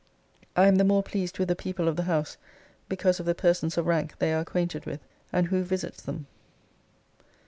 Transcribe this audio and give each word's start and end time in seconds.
I 0.55 0.65
am 0.65 0.77
the 0.77 0.83
more 0.83 1.03
pleased 1.03 1.37
with 1.37 1.47
the 1.47 1.55
people 1.55 1.87
of 1.87 1.95
the 1.95 2.05
house, 2.09 2.37
because 2.89 3.19
of 3.19 3.27
the 3.27 3.35
persons 3.35 3.77
of 3.77 3.85
rank 3.85 4.17
they 4.17 4.33
are 4.33 4.39
acquainted 4.41 4.87
with, 4.87 5.01
and 5.31 5.49
who 5.49 5.61
visits 5.63 6.01
them. 6.01 6.25